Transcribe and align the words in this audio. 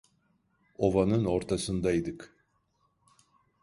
Ovanın 0.77 1.25
ortasındaydık. 1.25 2.37